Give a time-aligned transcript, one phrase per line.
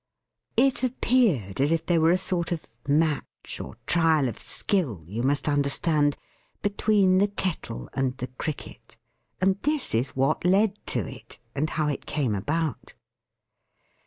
[0.57, 5.21] It appeared as if there were a sort of match, or trial of skill, you
[5.21, 6.17] must understand,
[6.63, 8.97] between the Kettle and the Cricket.
[9.39, 12.95] And this is what led to it, and how it came about.